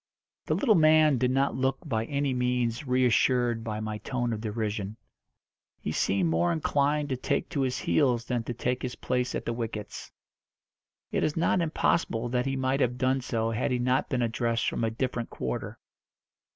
[0.47, 4.97] The little man did not look by any means reassured by my tone of derision.
[5.79, 9.45] He seemed more inclined to take to his heels than to take his place at
[9.45, 10.11] the wickets.
[11.11, 14.67] It is not impossible that he might have done so had he not been addressed
[14.67, 15.77] from a different quarter.